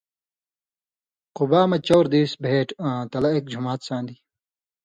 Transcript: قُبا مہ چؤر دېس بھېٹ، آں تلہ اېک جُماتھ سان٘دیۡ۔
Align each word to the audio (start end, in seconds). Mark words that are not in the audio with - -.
قُبا 1.37 1.61
مہ 1.69 1.77
چؤر 1.85 2.05
دېس 2.11 2.31
بھېٹ، 2.43 2.69
آں 2.87 2.99
تلہ 3.11 3.29
اېک 3.33 3.45
جُماتھ 3.51 3.83
سان٘دیۡ۔ 3.87 4.19